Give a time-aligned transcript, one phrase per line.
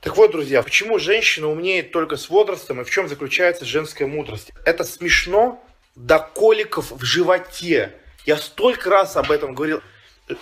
[0.00, 4.50] Так вот, друзья, почему женщина умнеет только с возрастом и в чем заключается женская мудрость?
[4.64, 5.62] Это смешно
[5.94, 7.94] до коликов в животе.
[8.24, 9.82] Я столько раз об этом говорил.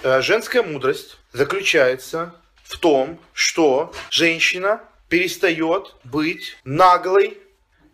[0.05, 7.39] Э, женская мудрость заключается в том, что женщина перестает быть наглой,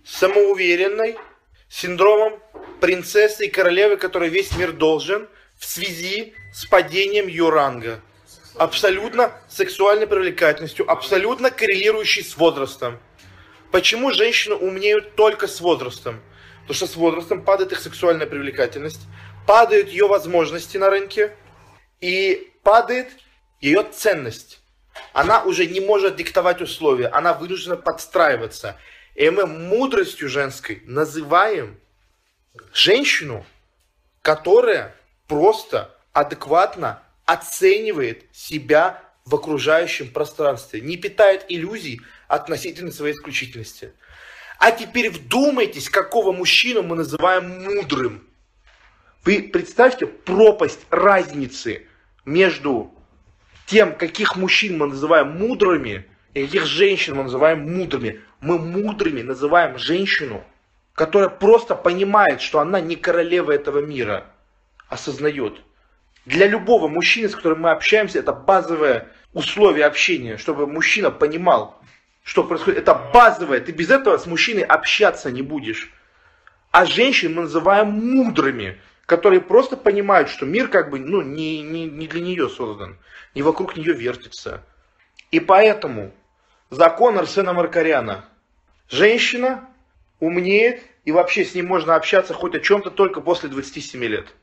[0.04, 1.16] самоуверенной,
[1.70, 2.40] синдромом
[2.82, 5.28] принцессы и королевы, которой весь мир должен
[5.58, 8.02] в связи с падением ее ранга
[8.56, 12.98] абсолютно сексуальной привлекательностью, абсолютно коррелирующей с возрастом.
[13.70, 16.20] Почему женщины умнеют только с возрастом?
[16.62, 19.00] Потому что с возрастом падает их сексуальная привлекательность,
[19.46, 21.36] падают ее возможности на рынке
[22.00, 23.08] и падает
[23.60, 24.60] ее ценность.
[25.12, 28.78] Она уже не может диктовать условия, она вынуждена подстраиваться.
[29.14, 31.78] И мы мудростью женской называем
[32.72, 33.44] женщину,
[34.22, 34.94] которая
[35.26, 43.92] просто адекватно оценивает себя в окружающем пространстве, не питает иллюзий относительно своей исключительности.
[44.58, 48.26] А теперь вдумайтесь, какого мужчину мы называем мудрым.
[49.24, 51.86] Вы представьте пропасть разницы
[52.24, 52.94] между
[53.66, 58.20] тем, каких мужчин мы называем мудрыми, и каких женщин мы называем мудрыми.
[58.40, 60.44] Мы мудрыми называем женщину,
[60.94, 64.26] которая просто понимает, что она не королева этого мира,
[64.88, 65.62] осознает–
[66.26, 71.80] для любого мужчины, с которым мы общаемся, это базовое условие общения, чтобы мужчина понимал,
[72.22, 72.80] что происходит.
[72.80, 73.60] Это базовое.
[73.60, 75.92] Ты без этого с мужчиной общаться не будешь.
[76.70, 81.86] А женщин мы называем мудрыми, которые просто понимают, что мир как бы ну, не, не,
[81.86, 82.96] не для нее создан,
[83.34, 84.62] не вокруг нее вертится.
[85.30, 86.12] И поэтому
[86.70, 88.24] закон Арсена Маркаряна.
[88.88, 89.68] Женщина
[90.20, 94.34] умнеет, и вообще с ней можно общаться хоть о чем-то только после 27 лет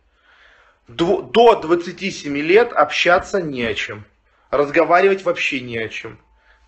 [0.88, 4.06] до 27 лет общаться не о чем.
[4.50, 6.20] Разговаривать вообще не о чем.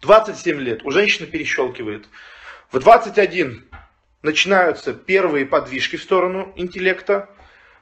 [0.01, 2.07] 27 лет у женщины перещелкивает.
[2.71, 3.65] В 21
[4.21, 7.29] начинаются первые подвижки в сторону интеллекта.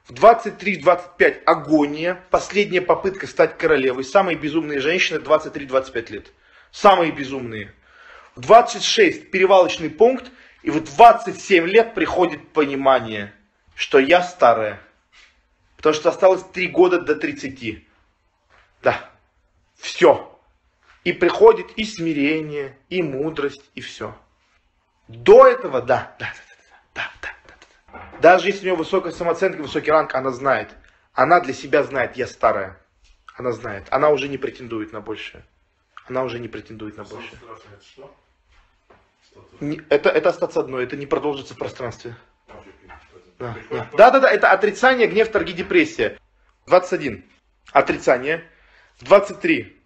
[0.04, 4.02] В 23-25 агония, последняя попытка стать королевой.
[4.02, 6.32] Самые безумные женщины 23-25 лет.
[6.72, 7.72] Самые безумные.
[8.34, 10.30] В 26 перевалочный пункт,
[10.62, 13.32] и в 27 лет приходит понимание,
[13.74, 14.80] что я старая.
[15.82, 17.84] Потому что осталось три года до 30.
[18.82, 19.10] Да.
[19.74, 20.40] Все.
[21.02, 24.16] И приходит и смирение, и мудрость, и все.
[25.08, 26.32] До этого, да, да,
[26.94, 27.54] да, да, да,
[27.92, 28.18] да.
[28.20, 30.70] Даже если у нее высокая самооценка, высокий ранг, она знает.
[31.14, 32.78] Она для себя знает, я старая.
[33.34, 33.88] Она знает.
[33.90, 35.44] Она уже не претендует на большее.
[36.06, 37.40] Она уже не претендует на большее.
[39.88, 42.14] Это, это остаться одной, это не продолжится в пространстве.
[43.42, 44.10] Да, да.
[44.10, 46.16] да, да, это отрицание, гнев, торги, депрессия.
[46.66, 47.24] 21.
[47.72, 48.44] Отрицание.
[49.00, 49.76] 23.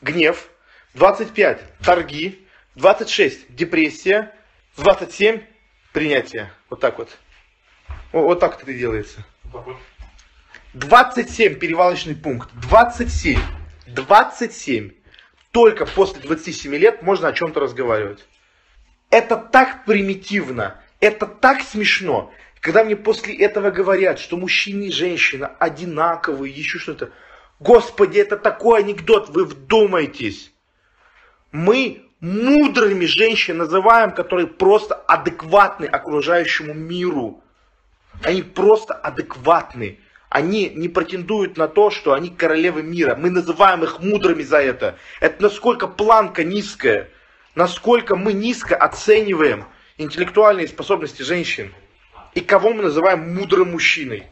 [0.00, 0.48] Гнев.
[0.94, 1.60] 25.
[1.82, 2.46] Торги.
[2.76, 3.52] 26.
[3.54, 4.32] Депрессия.
[4.76, 5.42] 27.
[5.92, 6.52] Принятие.
[6.68, 7.10] Вот так вот.
[8.12, 9.24] Вот, вот так это делается.
[10.74, 12.50] 27 перевалочный пункт.
[12.54, 13.40] 27.
[13.88, 14.92] 27.
[15.50, 18.24] Только после 27 лет можно о чем-то разговаривать.
[19.10, 20.80] Это так примитивно.
[21.00, 22.32] Это так смешно.
[22.60, 27.10] Когда мне после этого говорят, что мужчина и женщина одинаковые, еще что-то.
[27.58, 30.52] Господи, это такой анекдот, вы вдумайтесь.
[31.52, 37.42] Мы мудрыми женщин называем, которые просто адекватны окружающему миру.
[38.22, 39.98] Они просто адекватны.
[40.28, 43.16] Они не претендуют на то, что они королевы мира.
[43.16, 44.98] Мы называем их мудрыми за это.
[45.20, 47.08] Это насколько планка низкая.
[47.54, 49.64] Насколько мы низко оцениваем
[49.96, 51.72] интеллектуальные способности женщин
[52.34, 54.26] и кого мы называем мудрым мужчиной.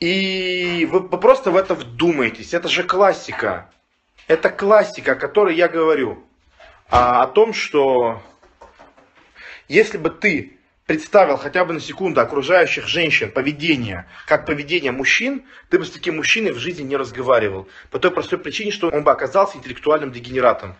[0.00, 2.54] И вы, просто в это вдумаетесь.
[2.54, 3.70] Это же классика.
[4.26, 6.24] Это классика, о которой я говорю.
[6.88, 8.22] А, о том, что
[9.68, 15.78] если бы ты представил хотя бы на секунду окружающих женщин поведение, как поведение мужчин, ты
[15.78, 17.68] бы с таким мужчиной в жизни не разговаривал.
[17.90, 20.74] По той простой причине, что он бы оказался интеллектуальным дегенератом.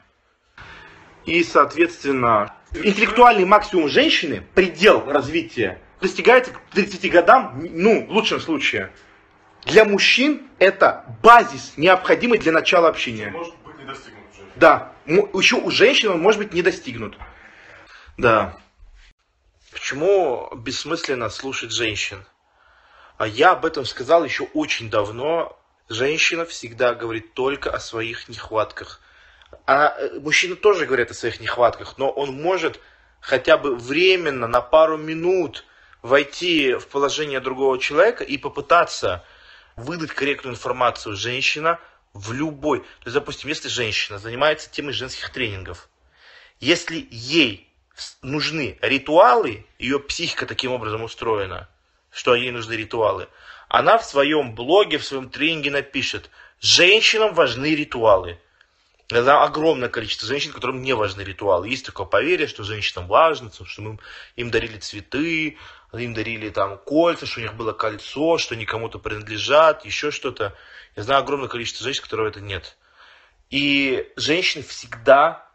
[1.26, 8.92] И, соответственно, интеллектуальный максимум женщины, предел развития достигается к 30 годам, ну, в лучшем случае.
[9.64, 13.30] Для мужчин это базис, необходимый для начала общения.
[13.30, 14.42] Может быть не достигнут уже.
[14.56, 17.16] Да, еще у женщин он может быть не достигнут.
[18.16, 18.56] Да.
[19.72, 22.24] Почему бессмысленно слушать женщин?
[23.18, 25.58] А я об этом сказал еще очень давно.
[25.88, 29.00] Женщина всегда говорит только о своих нехватках.
[29.66, 32.80] А э, мужчины тоже говорят о своих нехватках, но он может
[33.20, 35.64] хотя бы временно, на пару минут
[36.02, 39.24] войти в положение другого человека и попытаться
[39.76, 41.78] выдать корректную информацию женщина
[42.12, 42.80] в любой.
[42.80, 45.88] То есть, допустим, если женщина занимается темой женских тренингов,
[46.60, 47.66] Если ей
[48.20, 51.68] нужны ритуалы, ее психика таким образом устроена,
[52.10, 53.28] что ей нужны ритуалы,
[53.68, 56.28] она в своем блоге, в своем тренинге напишет,
[56.60, 58.38] женщинам важны ритуалы.
[59.08, 61.68] Это огромное количество женщин, которым не важны ритуалы.
[61.68, 63.98] Есть такое поверье, что женщинам важно, что мы
[64.36, 65.56] им дарили цветы,
[65.98, 70.54] им дарили там кольца, что у них было кольцо, что они кому-то принадлежат, еще что-то.
[70.96, 72.76] Я знаю огромное количество женщин, которого это нет.
[73.50, 75.48] И женщины всегда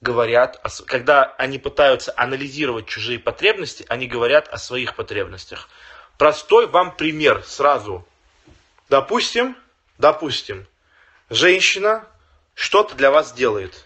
[0.00, 5.68] говорят, когда они пытаются анализировать чужие потребности, они говорят о своих потребностях.
[6.18, 8.06] Простой вам пример сразу.
[8.88, 9.56] Допустим,
[9.96, 10.66] допустим,
[11.30, 12.04] женщина
[12.54, 13.84] что-то для вас делает.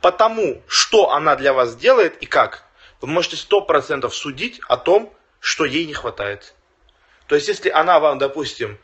[0.00, 2.64] Потому, что она для вас делает и как,
[3.00, 5.12] вы можете сто процентов судить о том,
[5.42, 6.54] что ей не хватает.
[7.26, 8.78] То есть, если она вам, допустим,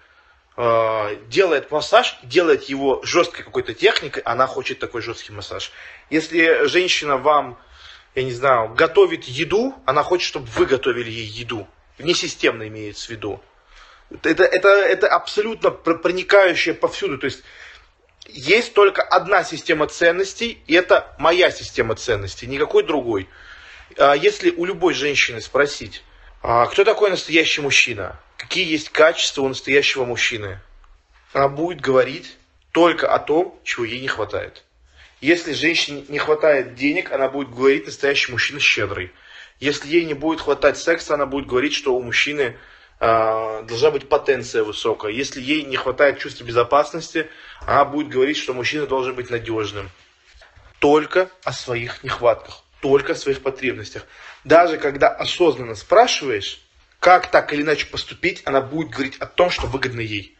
[0.56, 5.70] э, делает массаж, делает его жесткой какой-то техникой, она хочет такой жесткий массаж.
[6.10, 7.60] Если женщина вам,
[8.16, 11.68] я не знаю, готовит еду, она хочет, чтобы вы готовили ей еду.
[11.98, 13.40] Несистемно имеется в виду.
[14.24, 17.18] Это, это, это абсолютно проникающее повсюду.
[17.18, 17.44] То есть
[18.26, 23.28] есть только одна система ценностей, и это моя система ценностей, никакой другой.
[23.96, 26.02] А если у любой женщины спросить,
[26.40, 28.18] кто такой настоящий мужчина?
[28.36, 30.60] Какие есть качества у настоящего мужчины?
[31.32, 32.36] Она будет говорить
[32.72, 34.64] только о том, чего ей не хватает.
[35.20, 39.12] Если женщине не хватает денег, она будет говорить, настоящий мужчина щедрый.
[39.58, 42.56] Если ей не будет хватать секса, она будет говорить, что у мужчины
[43.00, 45.10] э, должна быть потенция высокая.
[45.10, 47.28] Если ей не хватает чувства безопасности,
[47.66, 49.90] она будет говорить, что мужчина должен быть надежным.
[50.78, 54.06] Только о своих нехватках, только о своих потребностях.
[54.44, 56.60] Даже когда осознанно спрашиваешь,
[57.00, 60.36] как так или иначе поступить, она будет говорить о том, что выгодно ей.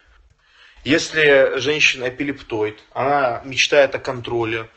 [0.84, 4.68] Если женщина эпилептоид, она мечтает о контроле,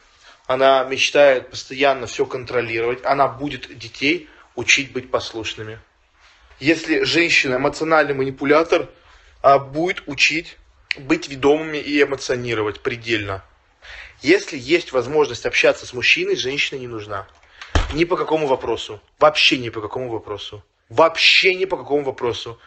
[0.47, 5.79] она мечтает постоянно все контролировать, она будет детей учить быть послушными.
[6.59, 8.89] Если женщина эмоциональный манипулятор,
[9.41, 10.57] а будет учить
[10.97, 13.43] быть ведомыми и эмоционировать предельно.
[14.21, 17.27] Если есть возможность общаться с мужчиной, женщина не нужна.
[17.93, 19.01] Ни по какому вопросу.
[19.19, 20.63] Вообще ни по какому вопросу.
[20.89, 22.59] Вообще ни по какому вопросу.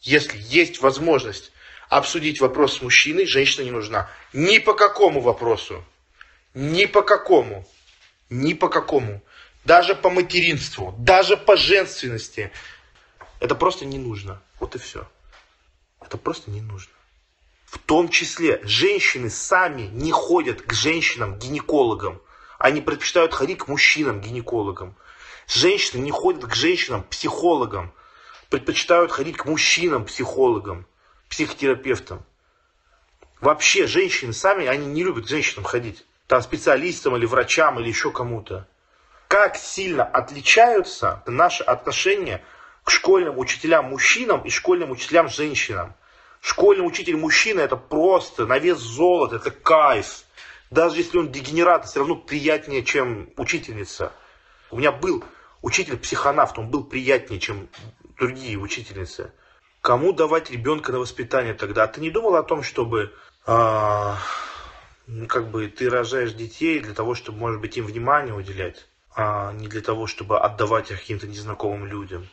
[0.00, 1.52] Если есть возможность
[1.88, 4.10] обсудить вопрос с мужчиной, женщина не нужна.
[4.32, 5.84] Ни по какому вопросу.
[6.54, 7.66] Ни по какому.
[8.30, 9.22] Ни по какому.
[9.64, 12.50] Даже по материнству, даже по женственности.
[13.40, 14.42] Это просто не нужно.
[14.60, 15.08] Вот и все.
[16.00, 16.92] Это просто не нужно.
[17.64, 22.20] В том числе женщины сами не ходят к женщинам-гинекологам.
[22.64, 24.96] Они предпочитают ходить к мужчинам-гинекологам.
[25.46, 27.92] Женщины не ходят к женщинам-психологам.
[28.48, 30.86] Предпочитают ходить к мужчинам-психологам,
[31.28, 32.24] психотерапевтам.
[33.42, 36.06] Вообще женщины сами, они не любят к женщинам ходить.
[36.26, 38.66] Там специалистам или врачам или еще кому-то.
[39.28, 42.42] Как сильно отличаются наши отношения
[42.82, 45.92] к школьным учителям-мужчинам и школьным учителям-женщинам.
[46.40, 50.23] Школьный учитель мужчина это просто на вес золота, это кайф.
[50.74, 54.12] Даже если он дегенерат, все равно приятнее, чем учительница.
[54.72, 55.22] У меня был
[55.62, 57.68] учитель психонавт, он был приятнее, чем
[58.18, 59.30] другие учительницы.
[59.80, 61.86] Кому давать ребенка на воспитание тогда?
[61.86, 63.14] Ты не думал о том, чтобы
[63.46, 64.18] а,
[65.28, 69.68] как бы ты рожаешь детей для того, чтобы, может быть, им внимание уделять, а не
[69.68, 72.26] для того, чтобы отдавать их каким-то незнакомым людям?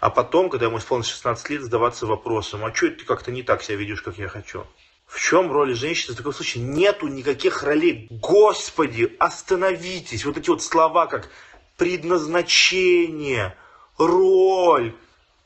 [0.00, 3.62] А потом, когда ему исполнилось 16 лет, задаваться вопросом, а что ты как-то не так
[3.62, 4.64] себя ведешь, как я хочу?
[5.10, 6.62] В чем роль женщины в таком случае?
[6.62, 8.06] Нету никаких ролей.
[8.10, 10.24] Господи, остановитесь.
[10.24, 11.28] Вот эти вот слова, как
[11.76, 13.56] предназначение,
[13.98, 14.94] роль.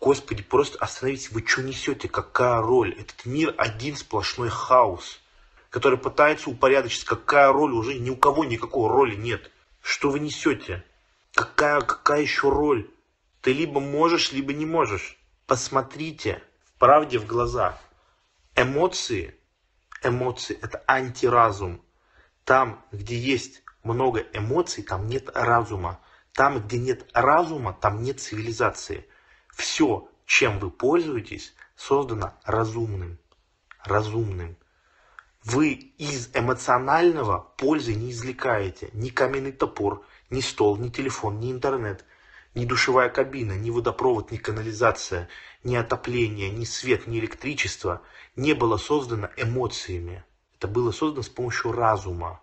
[0.00, 1.30] Господи, просто остановитесь.
[1.30, 2.10] Вы что несете?
[2.10, 2.92] Какая роль?
[2.92, 5.18] Этот мир один сплошной хаос,
[5.70, 7.04] который пытается упорядочить.
[7.04, 7.72] Какая роль?
[7.72, 9.50] Уже ни у кого никакой роли нет.
[9.80, 10.84] Что вы несете?
[11.32, 12.90] Какая, какая еще роль?
[13.40, 15.16] Ты либо можешь, либо не можешь.
[15.46, 17.80] Посмотрите в правде в глаза.
[18.56, 19.34] Эмоции,
[20.06, 21.82] эмоции– это антиразум.
[22.44, 26.00] Там, где есть много эмоций, там нет разума.
[26.32, 29.06] Там, где нет разума, там нет цивилизации.
[29.48, 33.18] Все, чем вы пользуетесь, создано разумным.
[33.84, 34.56] Разумным.
[35.42, 42.04] Вы из эмоционального пользы не извлекаете ни каменный топор, ни стол, ни телефон, ни интернет–
[42.54, 45.28] ни душевая кабина, ни водопровод, ни канализация,
[45.64, 48.02] ни отопление, ни свет, ни электричество
[48.36, 50.24] не было создано эмоциями.
[50.56, 52.40] Это было создано с помощью разума.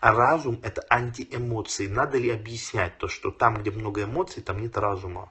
[0.00, 1.86] А разум– это антиэмоции.
[1.86, 5.30] Надо ли объяснять то, что там, где много эмоций, там нет разума?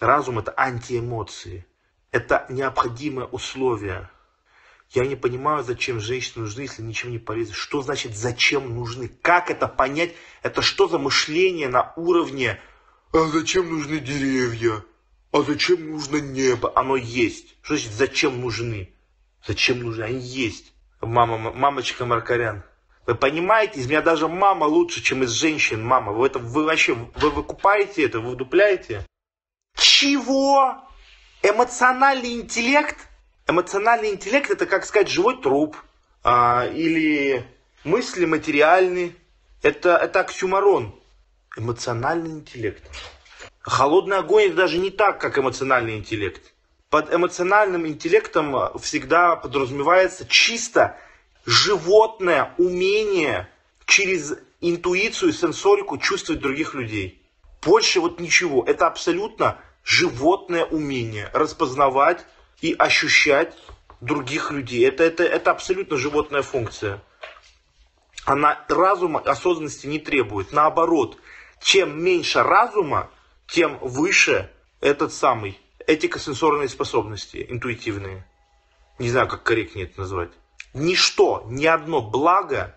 [0.00, 1.64] Разум– это антиэмоции.
[2.10, 4.10] Это необходимое условие.
[4.90, 7.54] Я не понимаю, зачем женщины нужны, если ничем не полезны.
[7.54, 9.08] Что значит зачем нужны?
[9.08, 10.14] Как это понять?
[10.42, 12.60] Это что за мышление на уровне
[13.12, 14.82] «А зачем нужны деревья?
[15.32, 17.56] А зачем нужно небо?» Оно есть.
[17.60, 18.90] Что значит зачем нужны?
[19.46, 20.04] Зачем нужны?
[20.04, 20.72] Они есть.
[21.02, 22.62] Мама, мамочка Маркарян.
[23.06, 26.12] Вы понимаете, из меня даже мама лучше, чем из женщин мама.
[26.12, 29.04] Вы это вы вообще вы выкупаете это, вы вдупляете?
[29.76, 30.78] Чего?
[31.42, 32.96] Эмоциональный интеллект?
[33.46, 35.76] Эмоциональный интеллект это, как сказать, живой труп.
[36.24, 37.44] А, или
[37.84, 39.16] мысли материальные.
[39.62, 40.98] Это, это оксюмарон.
[41.56, 42.82] Эмоциональный интеллект.
[43.60, 46.52] Холодный огонь это даже не так, как эмоциональный интеллект.
[46.88, 50.98] Под эмоциональным интеллектом всегда подразумевается чисто
[51.46, 53.48] животное умение
[53.86, 57.22] через интуицию, сенсорику чувствовать других людей.
[57.62, 58.64] Больше вот ничего.
[58.64, 62.24] Это абсолютно животное умение распознавать
[62.60, 63.56] и ощущать
[64.00, 64.86] других людей.
[64.86, 67.02] Это, это, это абсолютно животная функция.
[68.24, 70.52] Она разума, осознанности не требует.
[70.52, 71.18] Наоборот,
[71.62, 73.10] чем меньше разума,
[73.46, 74.50] тем выше
[74.80, 78.26] этот самый этико-сенсорные способности, интуитивные.
[78.98, 80.30] Не знаю, как корректнее это назвать.
[80.74, 82.74] Ничто, ни одно благо,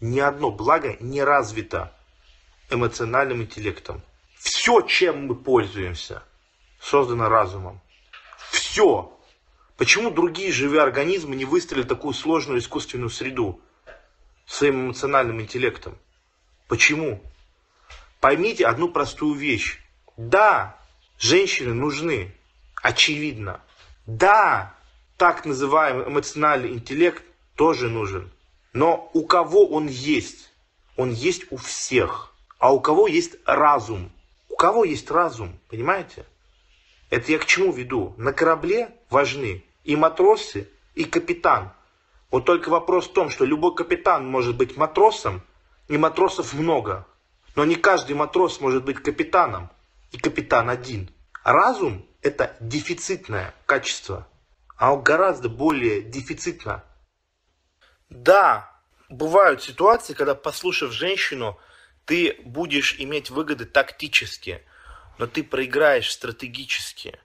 [0.00, 1.92] ни одно благо не развито
[2.70, 4.02] эмоциональным интеллектом.
[4.38, 6.22] Все, чем мы пользуемся,
[6.80, 7.80] создано разумом.
[8.50, 9.12] Все.
[9.76, 13.60] Почему другие живые организмы не выстроили такую сложную искусственную среду
[14.46, 15.98] своим эмоциональным интеллектом?
[16.68, 17.22] Почему?
[18.26, 19.78] Поймите одну простую вещь.
[20.16, 20.76] Да,
[21.16, 22.34] женщины нужны,
[22.82, 23.60] очевидно.
[24.04, 24.74] Да,
[25.16, 27.22] так называемый эмоциональный интеллект
[27.54, 28.32] тоже нужен.
[28.72, 30.52] Но у кого он есть?
[30.96, 32.34] Он есть у всех.
[32.58, 34.10] А у кого есть разум?
[34.48, 35.56] У кого есть разум?
[35.68, 36.26] Понимаете?
[37.10, 38.12] Это я к чему веду?
[38.16, 41.70] На корабле важны и матросы, и капитан.
[42.32, 45.42] Вот только вопрос в том, что любой капитан может быть матросом,
[45.86, 47.06] и матросов много.
[47.56, 49.70] Но не каждый матрос может быть капитаном,
[50.12, 51.10] и капитан один.
[51.42, 54.28] Разум– это дефицитное качество,
[54.76, 56.84] а он гораздо более дефицитно
[58.08, 58.70] да,
[59.08, 61.58] бывают ситуации, когда, послушав женщину,
[62.04, 64.62] ты будешь иметь выгоды тактически,
[65.18, 67.18] но ты проиграешь стратегически.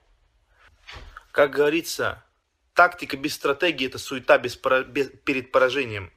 [1.30, 2.24] Как говорится,
[2.74, 6.12] тактика без стратегии– это суета без, без, перед поражением.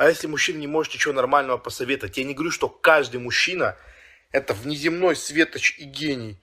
[0.00, 3.76] А если мужчина не может ничего нормального посоветовать, я не говорю, что каждый мужчина–
[4.32, 6.40] это внеземной светоч и гений.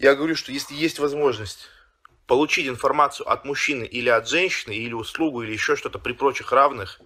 [0.00, 1.68] Я говорю, что если есть возможность
[2.26, 7.00] получить информацию от мужчины или от женщины, или услугу, или еще что-то при прочих равных,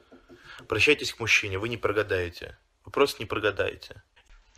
[0.58, 2.56] обращайтесь к мужчине, вы не прогадаете.
[2.86, 4.02] Вы просто не прогадаете.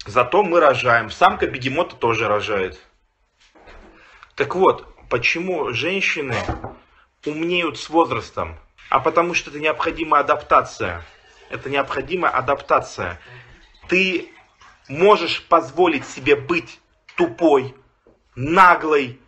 [0.06, 1.10] Зато мы рожаем.
[1.10, 2.78] Самка бегемота тоже рожает.
[4.36, 6.36] Так вот, почему женщины
[7.26, 8.60] умнеют с возрастом?
[8.90, 11.04] А потому что это необходимая адаптация.
[11.52, 13.20] Это необходимая адаптация.
[13.86, 14.30] Ты
[14.88, 16.80] можешь позволить себе быть
[17.14, 17.74] тупой,
[18.34, 19.20] наглой,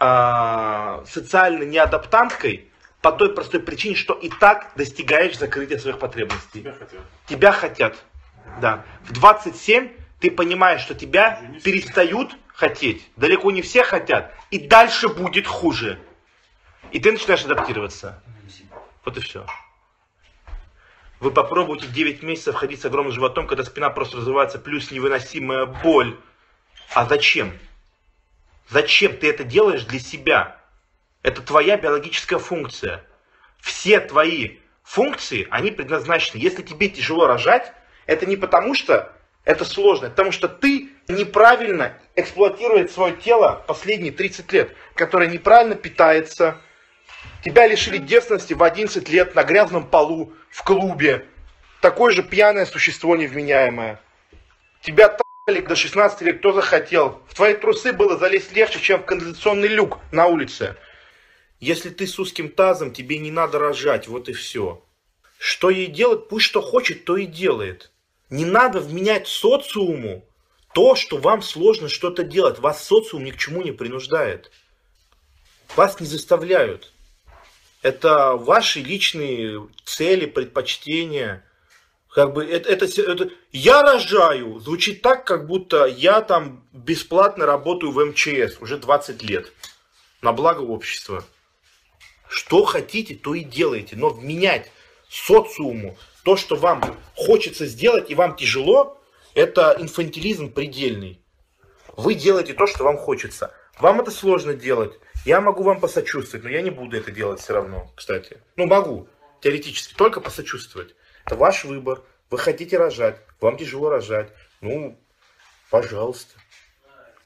[0.00, 2.70] э, социально неадаптанткой
[3.02, 6.60] по той простой причине, что и так достигаешь закрытия своих потребностей.
[6.60, 7.00] Тебя хотят.
[7.26, 8.04] Тебя хотят.
[8.62, 8.84] Да.
[9.04, 13.06] В 27 ты понимаешь, что тебя перестают хотеть.
[13.16, 14.32] Далеко не все хотят.
[14.50, 16.00] И дальше будет хуже.
[16.90, 18.22] И ты начинаешь адаптироваться.
[19.04, 19.46] Вот и все.
[21.18, 26.18] Вы попробуйте 9 месяцев ходить с огромным животом, когда спина просто развивается, плюс невыносимая боль.
[26.94, 27.52] А зачем?
[28.68, 30.60] Зачем ты это делаешь для себя?
[31.22, 33.04] Это твоя биологическая функция.
[33.60, 36.40] Все твои функции, они предназначены.
[36.40, 37.72] Если тебе тяжело рожать,
[38.06, 39.12] это не потому, что
[39.44, 46.60] это сложно, потому что ты неправильно эксплуатирует свое тело последние 30 лет, которое неправильно питается.
[47.44, 51.26] Тебя лишили девственности в 11 лет на грязном полу, в клубе.
[51.80, 54.00] Такое же пьяное существо невменяемое.
[54.82, 55.16] Тебя
[55.46, 57.22] до 16 лет кто захотел.
[57.28, 60.76] В твои трусы было залезть легче, чем в канализационный люк на улице.
[61.60, 64.82] Если ты с узким тазом, тебе не надо рожать, вот и все.
[65.38, 67.92] Что ей делать, пусть что хочет, то и делает.
[68.28, 70.24] Не надо вменять социуму
[70.74, 72.58] то, что вам сложно что-то делать.
[72.58, 74.50] Вас социум ни к чему не принуждает.
[75.76, 76.92] Вас не заставляют.
[77.82, 81.44] Это ваши личные цели, предпочтения–
[82.16, 87.92] как бы это, это, это, я рожаю, звучит так, как будто я там бесплатно работаю
[87.92, 89.52] в МЧС уже 20 лет.
[90.22, 91.26] На благо общества.
[92.26, 93.96] Что хотите, то и делайте.
[93.96, 94.72] Но менять
[95.10, 96.82] социуму то, что вам
[97.14, 98.98] хочется сделать и вам тяжело,
[99.34, 101.20] это инфантилизм предельный.
[101.98, 103.52] Вы делаете то, что вам хочется.
[103.78, 104.98] Вам это сложно делать.
[105.26, 108.38] Я могу вам посочувствовать, но я не буду это делать все равно, кстати.
[108.54, 109.08] Ну, могу,
[109.40, 110.94] теоретически, только посочувствовать.
[111.24, 112.04] Это ваш выбор.
[112.30, 114.30] Вы хотите рожать, вам тяжело рожать.
[114.60, 114.96] Ну,
[115.68, 116.38] пожалуйста.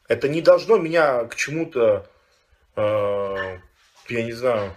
[0.09, 2.11] Это не должно меня к чему-то,
[2.75, 3.59] э,
[4.09, 4.75] я не знаю,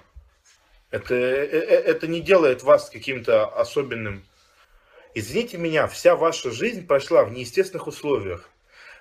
[0.91, 4.25] это, э, э, это не делает вас каким-то особенным.
[5.15, 8.49] Извините меня, вся ваша жизнь прошла в неестественных условиях.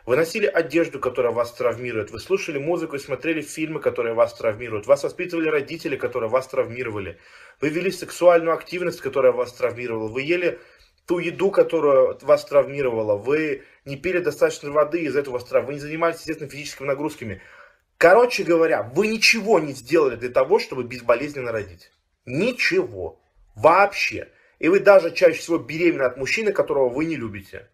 [0.04, 2.10] Вы носили одежду, которая вас травмирует.
[2.10, 4.86] Вы слушали музыку и смотрели фильмы, которые вас травмируют.
[4.86, 7.18] Вас воспитывали родители, которые вас травмировали.
[7.60, 10.08] Вы вели сексуальную активность, которая вас травмировала.
[10.08, 10.58] Вы ели
[11.06, 13.16] ту еду, которая вас травмировала.
[13.16, 15.72] Вы не пили достаточно воды, из этого вас травмировало.
[15.72, 17.40] Вы не занимались, естественно, физическими нагрузками.
[17.96, 21.92] Короче говоря, вы ничего не сделали для того, чтобы безболезненно родить.
[22.26, 23.20] Ничего.
[23.54, 24.28] Вообще.
[24.58, 27.68] И вы даже чаще всего беременны от мужчины, которого вы не любите.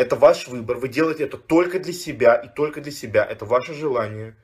[0.00, 0.78] Это ваш выбор.
[0.78, 3.22] Вы делаете это только для себя и только для себя.
[3.22, 4.34] Это ваше желание,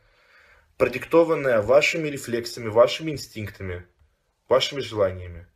[0.76, 3.86] продиктованное вашими рефлексами, вашими инстинктами,
[4.50, 5.46] вашими желаниями.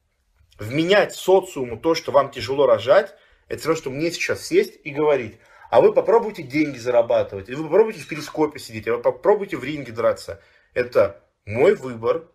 [0.59, 3.15] Вменять социуму то, что вам тяжело рожать,
[3.49, 5.39] это все равно, что мне сейчас сесть и говорить,
[5.69, 9.65] а вы попробуйте деньги зарабатывать, или вы попробуйте в перископе сидеть, а вы попробуйте в
[9.65, 10.41] ринге драться.
[10.73, 12.27] Это мой выбор.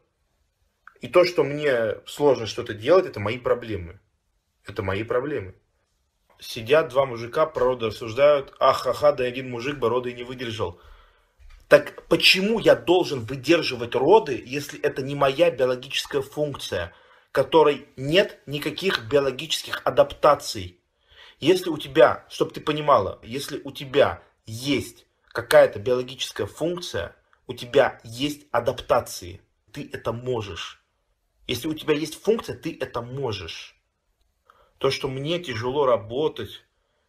[1.02, 4.00] И то, что мне сложно что-то делать, это мои проблемы.
[4.68, 5.56] Это мои проблемы.
[6.40, 8.54] Сидят два мужика, про роды рассуждают.
[8.60, 10.80] Ах, ха-ха, да один мужик бы роды не выдержал.
[11.68, 16.94] Так почему я должен выдерживать роды, если это не моя биологическая функция,
[17.32, 20.80] которой нет никаких биологических адаптаций?
[21.40, 27.16] Если у тебя, чтобы ты понимала, если у тебя есть какая-то биологическая функция,
[27.48, 30.82] у тебя есть адаптации, ты это можешь.
[31.48, 33.75] Если у тебя есть функция, ты это можешь.
[34.78, 36.66] То, что мне тяжело работать,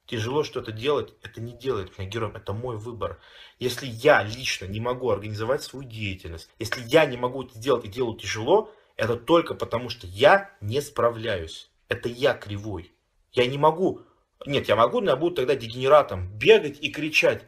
[0.07, 3.19] тяжело что-то делать, это не делает меня героем, это мой выбор.
[3.59, 7.89] Если я лично не могу организовать свою деятельность, если я не могу это сделать и
[7.89, 11.71] делаю тяжело, это только потому, что я не справляюсь.
[11.89, 12.93] Это я кривой.
[13.33, 14.07] Я не могу
[14.45, 17.45] нет, я могу, но я буду тогда дегенератом бегать и кричать.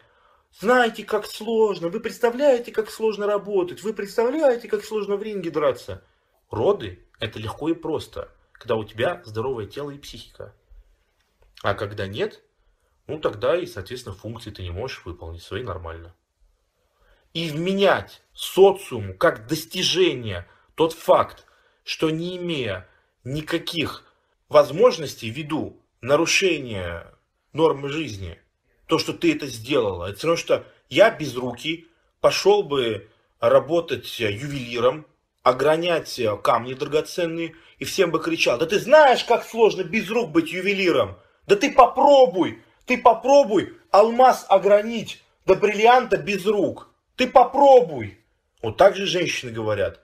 [0.59, 6.03] Знаете, как сложно, вы представляете, как сложно работать, вы представляете, как сложно в ринге драться.
[6.51, 10.55] Роды– это легко и просто, когда у тебя здоровое тело и психика.
[11.63, 12.43] А когда нет,
[13.07, 16.15] ну тогда и, соответственно, функции ты не можешь выполнить свои нормально.
[17.35, 21.47] И вменять социуму как достижение тот факт,
[21.85, 22.89] что не имея
[23.25, 24.05] никаких
[24.49, 27.15] возможностей ввиду нарушение
[27.53, 28.41] нормы жизни,
[28.87, 30.07] то, что ты это сделала.
[30.07, 31.89] Это все равно, что я без руки
[32.21, 33.09] пошел бы
[33.41, 35.07] работать ювелиром,
[35.49, 40.53] огранять камни драгоценные, и всем бы кричал, да ты знаешь, как сложно без рук быть
[40.53, 41.19] ювелиром.
[41.47, 46.89] Да ты попробуй, ты попробуй алмаз огранить до бриллианта без рук.
[47.17, 48.19] Ты попробуй.
[48.63, 50.01] Вот так же женщины говорят.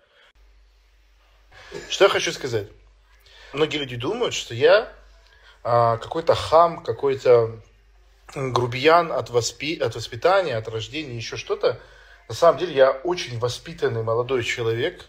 [1.88, 2.68] Что я хочу сказать?
[3.52, 4.92] Многие люди думают, что я
[5.62, 7.60] а, какой-то хам, какой-то
[8.34, 9.76] грубиян от, воспи...
[9.76, 11.80] от воспитания, от рождения, еще что-то.
[12.28, 15.04] На самом деле я очень воспитанный молодой человек.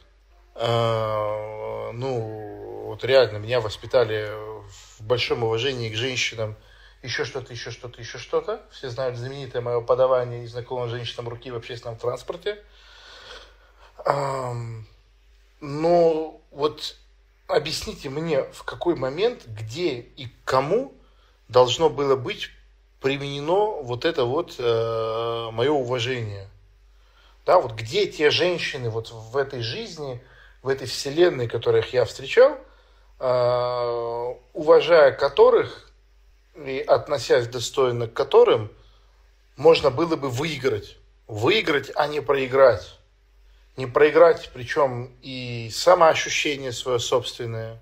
[0.56, 4.32] А, ну, вот реально меня воспитали
[4.98, 6.56] в большом уважении к женщинам.
[7.04, 8.62] Еще что-то, еще что-то, еще что-то.
[8.72, 12.64] Все знают знаменитое мое подавание незнакомым женщинам руки в общественном транспорте.
[15.62, 16.96] Но вот
[17.48, 20.94] объясните мне, в какой момент, где и кому
[21.48, 22.50] должно было быть
[23.02, 26.50] применено вот это вот э, мое уважение.
[27.46, 30.24] Да, вот где те женщины вот в этой жизни,
[30.66, 32.58] в этой вселенной, которых я встречал,
[33.20, 35.92] э, уважая которых
[36.56, 38.72] и относясь достойно к которым,
[39.58, 40.98] можно было бы выиграть.
[41.28, 42.98] Выиграть, а не проиграть
[43.78, 47.82] не проиграть, причем и самоощущение свое собственное,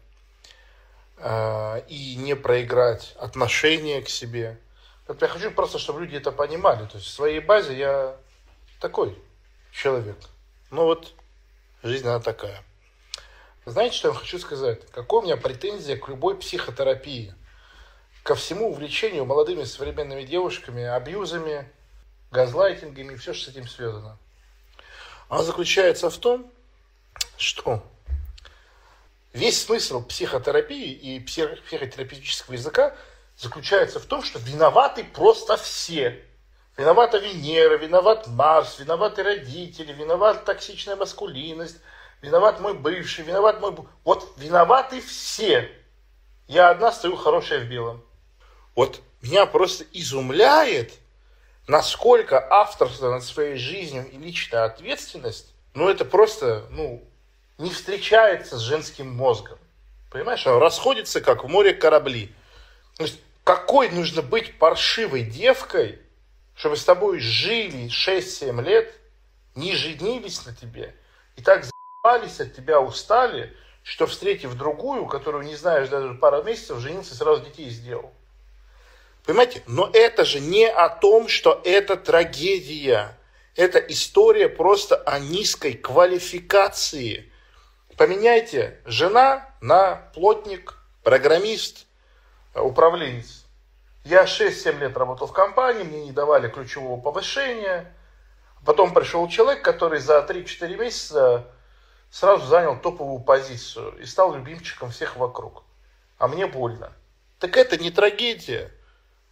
[1.18, 4.60] а, и не проиграть отношение к себе.
[5.08, 6.86] Я хочу просто, чтобы люди это понимали.
[6.88, 8.16] То есть в своей базе я
[8.80, 9.18] такой
[9.72, 10.18] человек.
[10.72, 11.14] Но вот
[11.84, 12.64] жизнь она такая.
[13.66, 14.82] Знаете, что я хочу сказать?
[14.92, 17.34] Какая у меня претензия к любой психотерапии?
[18.24, 21.70] Ко всему увлечению молодыми современными девушками, абьюзами,
[22.32, 24.18] газлайтингами и все, что с этим связано.
[25.30, 26.52] Она заключается в том,
[27.38, 27.82] что
[29.32, 32.96] весь смысл психотерапии и психотерапевтического языка
[33.38, 36.22] заключается в том, что виноваты просто все.
[36.76, 41.78] Виновата Венера, виноват Марс, виноваты родители, виноват токсичная маскулинность,
[42.24, 43.76] виноват мой бывший, виноват мой...
[44.04, 45.70] Вот виноваты все.
[46.48, 48.04] Я одна стою хорошая в белом.
[48.74, 50.94] Вот меня просто изумляет,
[51.68, 57.04] насколько авторство над своей жизнью и личная ответственность ну это просто, ну,
[57.58, 59.58] не встречается с женским мозгом.
[60.12, 62.32] Понимаешь, он расходится, как в море корабли.
[62.98, 66.00] То есть, какой нужно быть паршивой девкой,
[66.56, 68.94] чтобы с тобой жили 6-7 лет,
[69.56, 70.96] не женились на тебе,
[71.36, 71.66] и так
[72.04, 77.44] заебались от тебя, устали, что, встретив другую, которую не знаешь даже пару месяцев, женился, сразу
[77.44, 78.12] детей сделал.
[79.26, 79.64] Понимаете?
[79.68, 83.18] Но это же не о том, что это трагедия.
[83.56, 87.32] Это история просто о низкой квалификации.
[87.96, 91.86] Поменяйте жена на плотник, программист,
[92.54, 93.46] управленец.
[94.04, 97.94] Я 6-7 лет работал в компании, мне не давали ключевого повышения.
[98.66, 101.53] Потом пришел человек, который за 3-4 месяца
[102.14, 105.64] сразу занял топовую позицию и стал любимчиком всех вокруг.
[106.20, 106.94] А мне больно.
[107.40, 108.72] Так это не трагедия.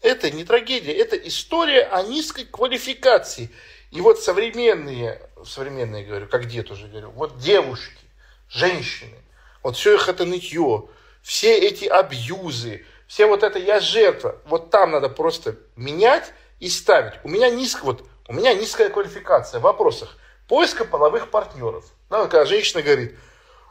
[0.01, 3.51] Это не трагедия, это история о низкой квалификации.
[3.91, 8.03] И вот современные, современные говорю, как дед уже говорю, вот девушки,
[8.49, 9.19] женщины,
[9.61, 10.89] вот все их это нытье,
[11.21, 17.13] все эти абьюзы, все вот это я жертва, вот там надо просто менять и ставить.
[17.23, 20.17] У меня низкая, вот, у меня низкая квалификация в вопросах
[20.51, 21.85] поиска половых партнеров.
[22.09, 23.17] Да, когда женщина говорит,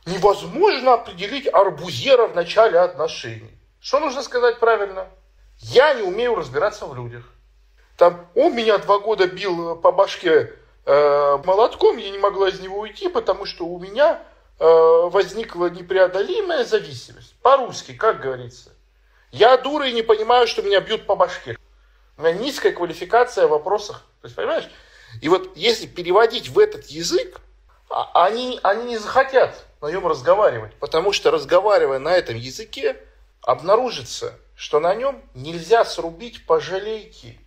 [0.07, 3.51] невозможно определить арбузера в начале отношений.
[3.83, 5.07] Что нужно сказать правильно?
[5.59, 7.25] Я не умею разбираться в людях.
[7.99, 10.55] Там он меня два года бил по башке
[10.87, 14.19] э, молотком, я не могла из него уйти, потому что у меня
[14.59, 17.35] э, возникла непреодолимая зависимость.
[17.43, 18.71] По-русски, как говорится.
[19.33, 21.59] Я дура и не понимаю, что меня бьют по башке.
[22.17, 24.07] У меня низкая квалификация в вопросах.
[24.23, 24.67] То есть, понимаешь?
[25.21, 27.41] И вот если переводить в этот язык,
[27.89, 30.75] а, они, они не захотят на нем разговаривать.
[30.75, 32.97] Потому что разговаривая на этом языке,
[33.43, 37.41] обнаружится, что на нем нельзя срубить пожалейки.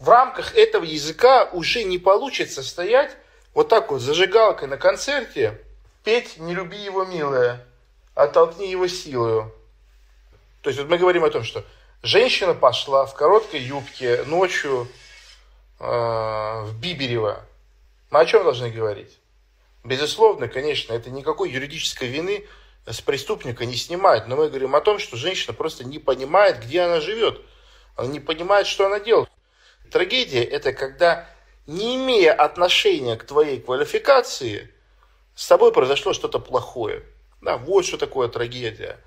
[0.00, 3.16] В рамках этого языка уже не получится стоять
[3.54, 5.60] вот так вот зажигалкой на концерте,
[6.02, 7.64] петь «Не люби его, милая,
[8.14, 9.52] оттолкни его силою».
[10.62, 11.64] То есть вот мы говорим о том, что
[12.02, 14.88] женщина пошла в короткой юбке ночью
[15.84, 17.44] в Биберево.
[18.10, 19.18] Мы о чем должны говорить?
[19.84, 22.46] Безусловно, конечно, это никакой юридической вины
[22.86, 24.26] с преступника не снимает.
[24.28, 27.40] Но мы говорим о том, что женщина просто не понимает, где она живет.
[27.96, 29.28] Она не понимает, что она делает.
[29.90, 31.28] Трагедия– это когда,
[31.66, 34.72] не имея отношения к твоей квалификации,
[35.34, 37.02] с тобой произошло что-то плохое.
[37.42, 38.98] Да, вот что такое трагедия.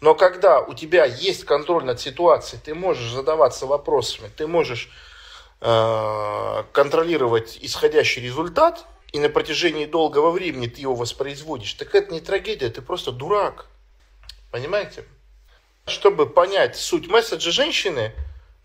[0.00, 5.11] Но когда у тебя есть контроль над ситуацией, ты можешь задаваться вопросами, ты можешь э,
[5.62, 12.70] контролировать исходящий результат– и на протяжении долгого времени ты его воспроизводишь, так это не трагедия,
[12.70, 13.66] ты просто дурак.
[14.50, 15.04] Понимаете?
[15.86, 18.12] Чтобы понять суть месседжа женщины,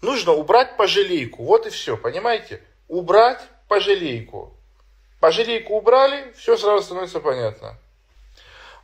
[0.01, 1.43] нужно убрать пожалейку.
[1.43, 2.61] Вот и все, понимаете?
[2.87, 4.55] Убрать пожалейку.
[5.19, 7.77] Пожалейку убрали, все сразу становится понятно.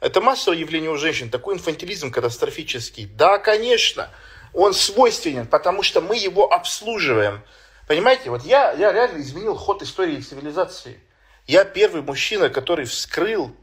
[0.01, 3.05] Это массовое явление у женщин, такой инфантилизм катастрофический.
[3.05, 4.09] Да, конечно,
[4.51, 7.41] он свойственен, потому что мы его обслуживаем.
[7.87, 10.99] Понимаете, вот я, я реально изменил ход истории цивилизации.
[11.45, 13.55] Я первый мужчина, который вскрыл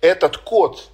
[0.00, 0.90] этот код,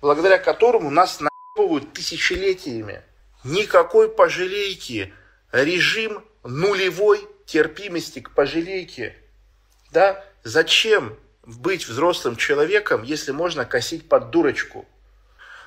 [0.00, 3.02] благодаря которому нас наебывают тысячелетиями.
[3.44, 5.12] Никакой пожалейки.
[5.52, 9.16] Режим нулевой терпимости к пожалейке.
[9.92, 10.24] Да?
[10.42, 14.84] Зачем быть взрослым человеком, если можно косить под дурочку?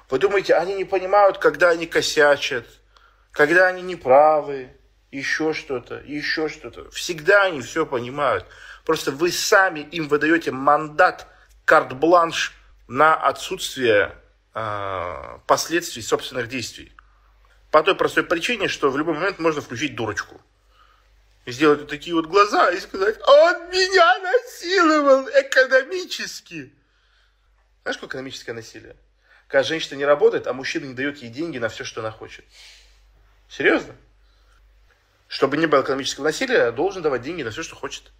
[0.09, 2.65] Вы думаете, они не понимают, когда они косячат,
[3.31, 4.71] когда они неправы,
[5.11, 6.89] еще что-то, еще что-то.
[6.91, 8.45] Всегда они все понимают.
[8.85, 11.27] Просто вы сами им выдаете мандат,
[11.65, 12.53] карт-бланш
[12.87, 14.15] на отсутствие
[14.53, 16.91] э, последствий собственных действий.
[17.71, 20.41] По той простой причине, что в любой момент можно включить дурочку.
[21.45, 26.73] Сделать вот такие вот глаза и сказать, он меня насиловал экономически.
[27.83, 28.95] Знаешь, какое экономическое насилие?
[29.47, 32.45] Когда женщина не работает, а мужчина не дает ей деньги на все, что она хочет.
[33.47, 33.95] Серьезно?
[35.29, 38.11] Чтобы не было экономического насилия, должен давать деньги на все, что хочет.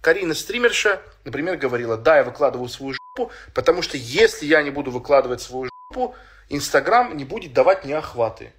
[0.00, 4.90] Карина стримерша, например, говорила, да, я выкладываю свою жопу, потому что если я не буду
[4.90, 6.16] выкладывать свою жопу,
[6.48, 8.52] Инстаграм не будет давать мне охваты.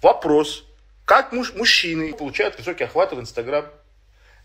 [0.00, 0.64] Вопрос.
[1.04, 3.66] Как муж, мужчины получают высокие охваты в Инстаграм?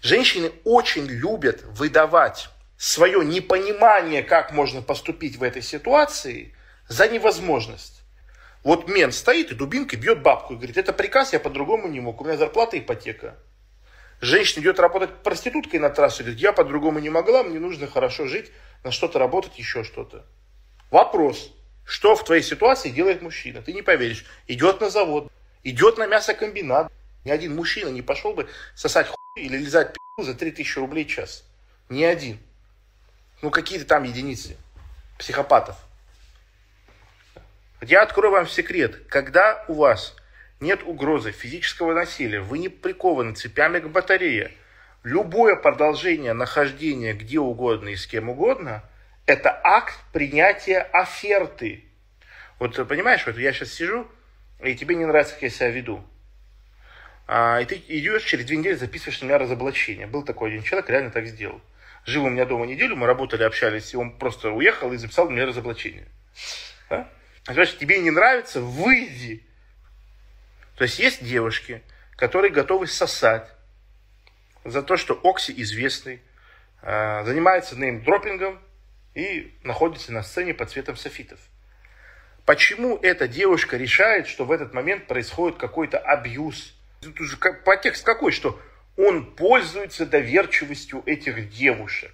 [0.01, 6.53] Женщины очень любят выдавать свое непонимание, как можно поступить в этой ситуации,
[6.89, 8.02] за невозможность.
[8.63, 12.21] Вот мен стоит и дубинкой бьет бабку и говорит, это приказ, я по-другому не мог,
[12.21, 13.37] у меня зарплата ипотека.
[14.21, 18.51] Женщина идет работать проституткой на трассу, говорит, я по-другому не могла, мне нужно хорошо жить,
[18.83, 20.25] на что-то работать, еще что-то.
[20.91, 21.51] Вопрос,
[21.85, 23.61] что в твоей ситуации делает мужчина?
[23.61, 24.25] Ты не поверишь.
[24.47, 25.31] Идет на завод,
[25.63, 26.91] идет на мясокомбинат.
[27.25, 31.09] Ни один мужчина не пошел бы сосать хуй или лизать пи*** за 3000 рублей в
[31.09, 31.43] час.
[31.89, 32.37] Ни один.
[33.41, 34.55] Ну, какие-то там единицы
[35.17, 35.75] психопатов.
[37.85, 39.07] Я открою вам секрет.
[39.09, 40.15] Когда у вас
[40.61, 44.51] нет угрозы физического насилия, вы не прикованы цепями к батарее,
[45.03, 48.83] любое продолжение нахождения где угодно и с кем угодно,
[49.25, 51.83] это акт принятия оферты.
[52.57, 54.07] Вот понимаешь, вот я сейчас сижу,
[54.63, 56.05] и тебе не нравится, как я себя веду.
[57.27, 60.07] А, и ты идешь, через две недели записываешь на меня разоблачение.
[60.07, 61.59] Был такой один человек, реально так сделал.
[62.05, 65.33] Жил у меня дома неделю, мы работали, общались, и он просто уехал и записал на
[65.33, 66.07] меня разоблачение.
[67.45, 67.53] Да?
[67.53, 69.43] Значит, тебе не нравится, выйди.
[70.75, 71.81] То есть есть девушки,
[72.15, 73.49] которые готовы сосать
[74.63, 76.21] за то, что Окси известный,
[76.81, 78.59] а, занимается неймдропингом
[79.13, 81.39] и находится на сцене под цветом софитов.
[82.45, 86.75] Почему эта девушка решает, что в этот момент происходит какой-то абьюз?
[87.01, 88.59] Тут уже подтекст какой, что
[88.97, 92.11] он пользуется доверчивостью этих девушек.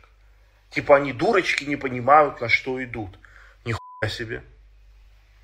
[0.70, 3.18] Типа они дурочки не понимают, на что идут.
[3.66, 4.44] Нихуя себе.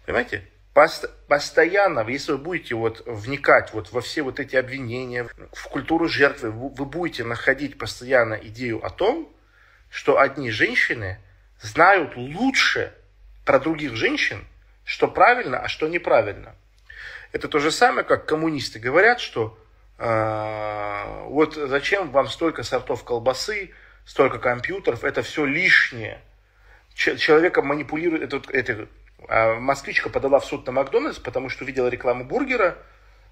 [0.06, 0.48] Понимаете?
[0.74, 6.10] Пост постоянно, если вы будете вот вникать вот во все вот эти обвинения, в культуру
[6.10, 9.34] жертвы, вы будете находить постоянно идею о том,
[9.90, 11.18] что одни женщины
[11.62, 12.94] знают лучше
[13.46, 14.46] про других женщин,
[14.84, 16.56] что правильно, а что неправильно.
[17.32, 19.58] Это то же самое, как коммунисты говорят, что
[19.98, 23.72] э, вот зачем вам столько сортов колбасы,
[24.06, 26.22] столько компьютеров, это все лишнее.
[26.94, 28.88] Человека манипулирует, это, это
[29.28, 32.78] а москвичка подала в суд на Макдональдс, потому что увидела рекламу бургера,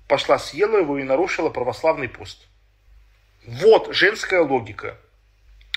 [0.08, 2.48] пошла съела его и нарушила православный пост.
[3.46, 4.98] Вот женская логика.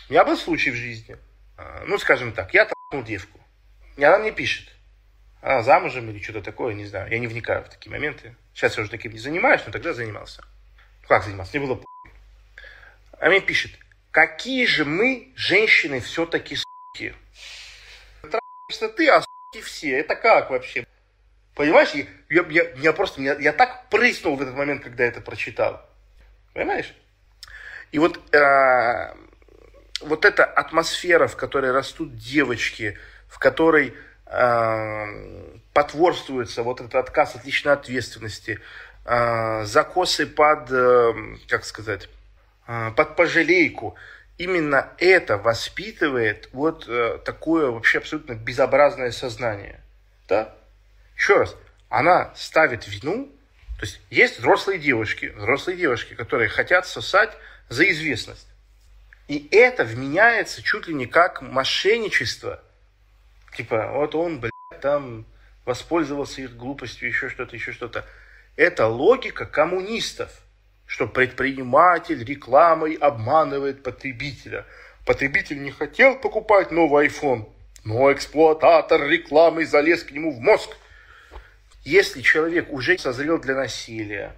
[0.08, 1.16] У меня был случай в жизни.
[1.56, 3.40] А, ну, скажем так, я толкнул девку.
[3.96, 4.72] И она мне пишет.
[5.42, 7.10] Она замужем или что-то такое, не знаю.
[7.10, 8.36] Я не вникаю в такие моменты.
[8.54, 10.44] Сейчас я уже таким не занимаюсь, но тогда занимался.
[11.08, 11.58] Как занимался?
[11.58, 11.82] Мне было.
[13.18, 13.72] А мне пишет,
[14.10, 17.14] какие же мы, женщины, все-таки суки.
[18.22, 19.22] Трахаешься ты, а
[19.60, 19.98] все.
[19.98, 20.86] Это как вообще?
[21.54, 21.92] Понимаешь,
[22.28, 25.84] я, я, я просто, я, я так прыснул в этот момент, когда это прочитал.
[26.52, 26.94] Понимаешь?
[27.92, 29.14] И вот, э,
[30.02, 33.94] вот эта атмосфера, в которой растут девочки, в которой
[34.26, 38.60] э, потворствуется вот этот отказ от личной ответственности,
[39.04, 41.12] э, закосы под, э,
[41.48, 42.08] как сказать,
[42.66, 43.96] э, под пожалейку–
[44.38, 49.80] именно это воспитывает вот э, такое вообще абсолютно безобразное сознание.
[50.28, 50.54] Да?
[51.16, 51.56] Еще раз,
[51.88, 53.32] она ставит вину,
[53.78, 57.30] то есть есть взрослые девушки, взрослые девушки, которые хотят сосать
[57.68, 58.48] за известность.
[59.28, 62.62] И это вменяется чуть ли не как мошенничество.
[63.56, 65.26] Типа, вот он, блядь, там
[65.64, 68.04] воспользовался их глупостью, еще что-то, еще что-то.
[68.56, 70.30] Это логика коммунистов–
[70.86, 74.64] что предприниматель рекламой обманывает потребителя.
[75.04, 77.48] Потребитель не хотел покупать новый iPhone,
[77.84, 80.70] но эксплуататор рекламы залез к нему в мозг.
[81.84, 84.34] Если человек уже созрел для насилия,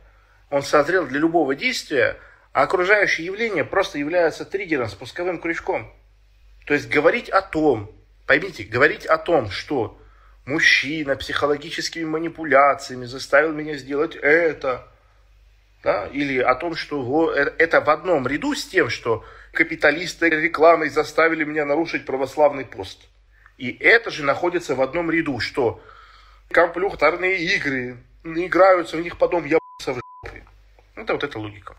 [0.51, 2.17] он созрел для любого действия,
[2.53, 5.93] а окружающее явление просто является триггером, спусковым крючком.
[6.67, 7.91] То есть говорить о том,
[8.27, 9.99] поймите, говорить о том, что
[10.45, 14.89] мужчина психологическими манипуляциями заставил меня сделать это–
[15.83, 20.89] да, или о том, что э, это в одном ряду с тем, что капиталисты рекламой
[20.89, 23.09] заставили меня нарушить православный пост.
[23.57, 25.83] И это же находится в одном ряду, что
[26.51, 30.45] компьютерные игры играются, в них потом ебаться в жопе.
[30.95, 31.77] Это вот эта логика.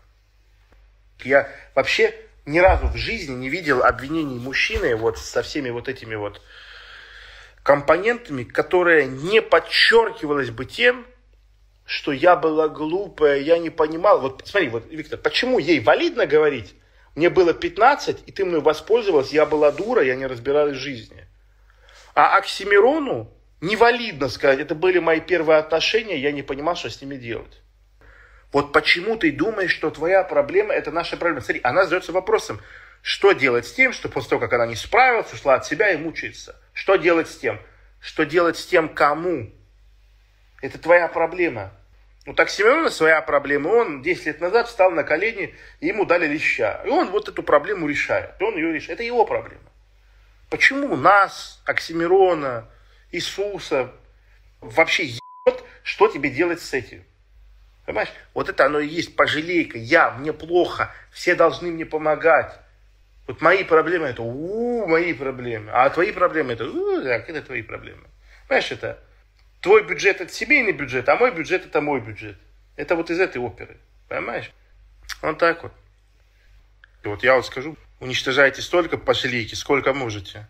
[1.22, 2.14] Я вообще
[2.46, 6.40] ни разу в жизни не видел обвинений мужчины вот со всеми вот этими вот
[7.62, 11.06] компонентами, которые не подчеркивалось бы тем,
[11.90, 14.20] что я была глупая, я не понимал.
[14.20, 16.76] Вот смотри, вот, Виктор, почему ей валидно говорить,
[17.16, 21.26] мне было 15, и ты мной воспользовалась, я была дура, я не разбиралась в жизни.
[22.14, 23.28] А Оксимирону
[23.60, 27.60] невалидно сказать, это были мои первые отношения, я не понимал, что с ними делать.
[28.52, 31.40] Вот почему ты думаешь, что твоя проблема– это наша проблема?
[31.40, 32.60] Смотри, она задается вопросом,
[33.02, 35.96] что делать с тем, что после того, как она не справилась, ушла от себя и
[35.96, 36.54] мучается?
[36.72, 37.58] Что делать с тем?
[38.00, 39.50] Что делать с тем, кому?
[40.62, 41.72] Это твоя проблема.
[42.26, 43.68] У Таксимирона своя проблема.
[43.68, 46.82] Он 10 лет назад встал на колени, и ему дали леща.
[46.84, 48.34] И он вот эту проблему решает.
[48.38, 49.00] И он ее решает.
[49.00, 49.62] Это его проблема.
[50.50, 52.68] Почему нас, Оксимирона,
[53.12, 53.92] Иисуса
[54.60, 57.04] вообще ебет, что тебе делать с этим?
[57.86, 58.12] Понимаешь?
[58.34, 59.78] Вот это оно и есть пожалейка.
[59.78, 62.58] Я, мне плохо, все должны мне помогать.
[63.26, 65.70] Вот мои проблемы это у, -у мои проблемы.
[65.72, 68.02] А твои проблемы это у, так, это твои проблемы.
[68.48, 68.98] Понимаешь, это
[69.60, 72.38] Твой бюджет это семейный бюджет, а мой бюджет это мой бюджет.
[72.76, 73.76] Это вот из этой оперы.
[74.08, 74.50] Понимаешь?
[75.22, 75.72] Вот так вот.
[77.04, 80.46] И вот я вот скажу, уничтожаете столько пошлики, сколько можете.